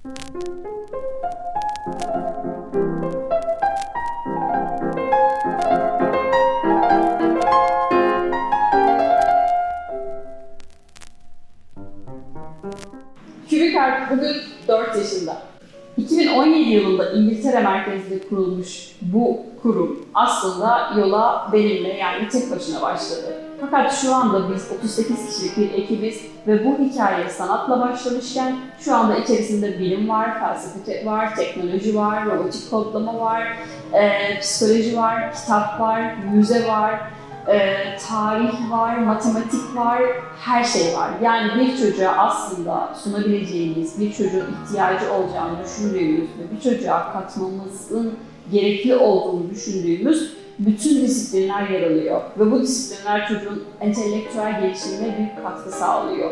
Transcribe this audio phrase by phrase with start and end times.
[0.00, 0.12] Kübikart
[14.10, 14.36] bugün
[14.68, 15.42] 4 yaşında.
[15.96, 23.49] 2017 yılında İngiltere merkezli kurulmuş bu kurum aslında yola benimle yani tek başına başladı.
[23.60, 29.16] Fakat şu anda biz 38 kişilik bir ekibiz ve bu hikaye sanatla başlamışken şu anda
[29.16, 33.56] içerisinde bilim var, felsefe var, teknoloji var, robotik kodlama var,
[33.94, 37.00] eee, psikoloji var, kitap var, müze var,
[37.48, 37.76] e,
[38.08, 40.02] tarih var, matematik var,
[40.44, 41.10] her şey var.
[41.22, 48.14] Yani bir çocuğa aslında sunabileceğimiz, bir çocuğun ihtiyacı olacağını düşündüğümüz ve bir çocuğa katmamızın
[48.52, 52.20] gerekli olduğunu düşündüğümüz bütün disiplinler yer alıyor.
[52.38, 56.30] Ve bu disiplinler çocuğun entelektüel gelişimine büyük katkı sağlıyor.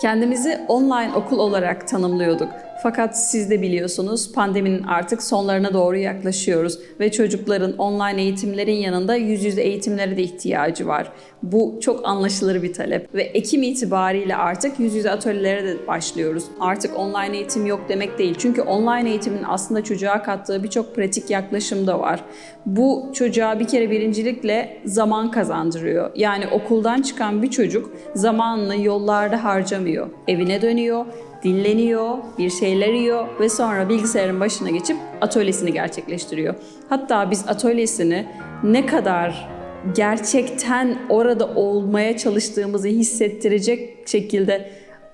[0.00, 2.65] Kendimizi online okul olarak tanımlıyorduk.
[2.82, 9.44] Fakat siz de biliyorsunuz pandeminin artık sonlarına doğru yaklaşıyoruz ve çocukların online eğitimlerin yanında yüz
[9.44, 11.12] yüze eğitimlere de ihtiyacı var.
[11.42, 16.44] Bu çok anlaşılır bir talep ve Ekim itibariyle artık yüz yüze atölyelere de başlıyoruz.
[16.60, 18.34] Artık online eğitim yok demek değil.
[18.38, 22.24] Çünkü online eğitimin aslında çocuğa kattığı birçok pratik yaklaşım da var.
[22.66, 26.10] Bu çocuğa bir kere birincilikle zaman kazandırıyor.
[26.14, 30.10] Yani okuldan çıkan bir çocuk zamanını yollarda harcamıyor.
[30.28, 31.06] Evine dönüyor,
[31.46, 36.54] dinleniyor, bir şeyler yiyor ve sonra bilgisayarın başına geçip atölyesini gerçekleştiriyor.
[36.88, 38.26] Hatta biz atölyesini
[38.62, 39.48] ne kadar
[39.94, 44.70] gerçekten orada olmaya çalıştığımızı hissettirecek şekilde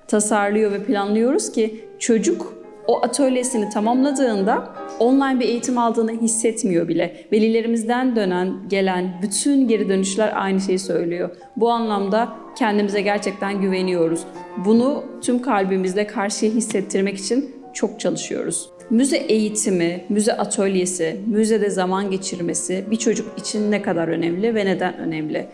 [0.07, 7.25] tasarlıyor ve planlıyoruz ki çocuk o atölyesini tamamladığında online bir eğitim aldığını hissetmiyor bile.
[7.31, 11.29] Velilerimizden dönen, gelen bütün geri dönüşler aynı şeyi söylüyor.
[11.57, 14.23] Bu anlamda kendimize gerçekten güveniyoruz.
[14.65, 18.69] Bunu tüm kalbimizle karşıya hissettirmek için çok çalışıyoruz.
[18.89, 24.97] Müze eğitimi, müze atölyesi, müzede zaman geçirmesi bir çocuk için ne kadar önemli ve neden
[24.97, 25.47] önemli?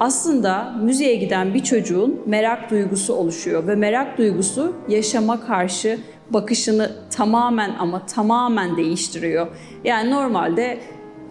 [0.00, 5.98] Aslında müzeye giden bir çocuğun merak duygusu oluşuyor ve merak duygusu yaşama karşı
[6.30, 9.46] bakışını tamamen ama tamamen değiştiriyor.
[9.84, 10.78] Yani normalde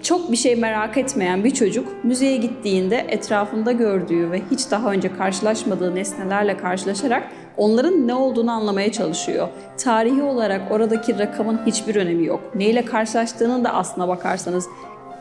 [0.01, 5.13] çok bir şey merak etmeyen bir çocuk müzeye gittiğinde etrafında gördüğü ve hiç daha önce
[5.13, 7.23] karşılaşmadığı nesnelerle karşılaşarak
[7.57, 9.47] onların ne olduğunu anlamaya çalışıyor.
[9.77, 12.39] Tarihi olarak oradaki rakamın hiçbir önemi yok.
[12.55, 14.67] Neyle karşılaştığının da aslına bakarsanız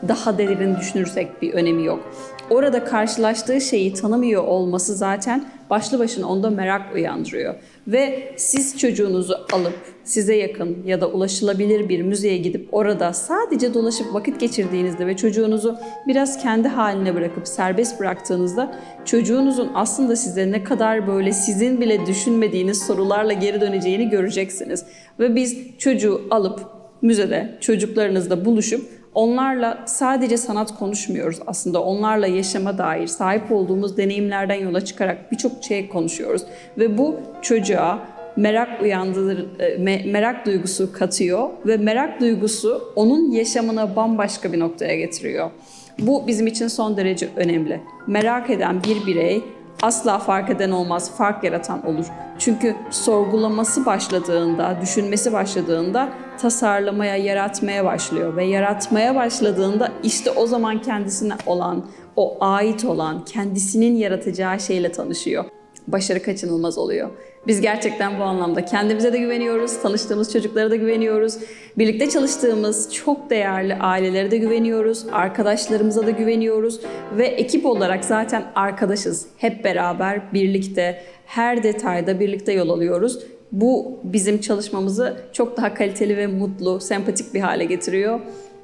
[0.07, 2.11] daha derin düşünürsek bir önemi yok.
[2.49, 7.55] Orada karşılaştığı şeyi tanımıyor olması zaten başlı başına onda merak uyandırıyor.
[7.87, 9.73] Ve siz çocuğunuzu alıp
[10.03, 15.77] size yakın ya da ulaşılabilir bir müzeye gidip orada sadece dolaşıp vakit geçirdiğinizde ve çocuğunuzu
[16.07, 18.75] biraz kendi haline bırakıp serbest bıraktığınızda
[19.05, 24.85] çocuğunuzun aslında size ne kadar böyle sizin bile düşünmediğiniz sorularla geri döneceğini göreceksiniz.
[25.19, 26.59] Ve biz çocuğu alıp
[27.01, 31.83] müzede çocuklarınızla buluşup Onlarla sadece sanat konuşmuyoruz aslında.
[31.83, 36.43] Onlarla yaşama dair sahip olduğumuz deneyimlerden yola çıkarak birçok şey konuşuyoruz.
[36.77, 37.99] Ve bu çocuğa
[38.35, 39.77] merak uyandırır, e,
[40.11, 45.51] merak duygusu katıyor ve merak duygusu onun yaşamına bambaşka bir noktaya getiriyor.
[45.99, 47.81] Bu bizim için son derece önemli.
[48.07, 49.41] Merak eden bir birey
[49.81, 52.05] asla fark eden olmaz, fark yaratan olur.
[52.39, 61.33] Çünkü sorgulaması başladığında, düşünmesi başladığında tasarlamaya, yaratmaya başlıyor ve yaratmaya başladığında işte o zaman kendisine
[61.45, 65.45] olan, o ait olan, kendisinin yaratacağı şeyle tanışıyor.
[65.91, 67.09] Başarı kaçınılmaz oluyor.
[67.47, 71.37] Biz gerçekten bu anlamda kendimize de güveniyoruz, tanıştığımız çocuklara da güveniyoruz.
[71.77, 76.79] Birlikte çalıştığımız çok değerli ailelere de güveniyoruz, arkadaşlarımıza da güveniyoruz
[77.17, 79.25] ve ekip olarak zaten arkadaşız.
[79.37, 83.19] Hep beraber birlikte her detayda birlikte yol alıyoruz.
[83.51, 88.19] Bu bizim çalışmamızı çok daha kaliteli ve mutlu, sempatik bir hale getiriyor.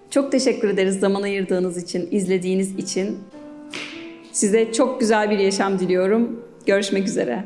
[0.09, 3.17] Çok teşekkür ederiz zaman ayırdığınız için, izlediğiniz için.
[4.38, 6.44] Size çok güzel bir yaşam diliyorum.
[6.66, 7.44] Görüşmek üzere.